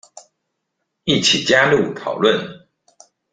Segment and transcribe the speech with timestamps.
[1.03, 2.65] 一起加入討論